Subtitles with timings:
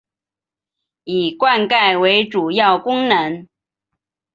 [1.03, 3.47] 以灌溉为主要功能。